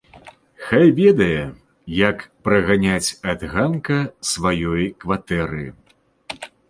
[0.67, 1.43] Хай ведае,
[1.97, 3.99] як праганяць ад ганка
[4.31, 5.65] сваёй кватэры!